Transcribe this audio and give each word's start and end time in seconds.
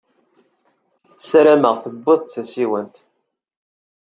Ssarameɣ 1.21 1.75
tewwid-d 1.83 2.29
tasiwant. 2.33 2.95